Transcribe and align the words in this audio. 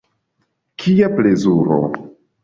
Kia 0.83 1.09
plezuro! 1.19 1.77